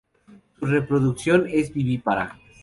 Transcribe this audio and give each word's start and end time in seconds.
Su 0.57 0.65
reproducción 0.65 1.45
es 1.47 1.71
vivípara. 1.71 2.35